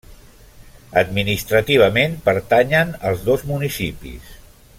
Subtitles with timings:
[1.01, 4.35] Administrativament pertanyen als dos municipis.